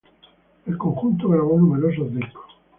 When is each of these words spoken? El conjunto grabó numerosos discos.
El 0.65 0.79
conjunto 0.79 1.29
grabó 1.29 1.59
numerosos 1.59 2.11
discos. 2.11 2.55